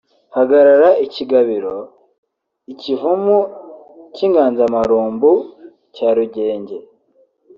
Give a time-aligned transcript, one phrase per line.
[0.35, 1.75] Hagaragara ikigabiro
[2.71, 3.37] (ikivumu
[4.13, 5.31] cy’inganzamarumbu)
[5.95, 6.77] cya Rugenge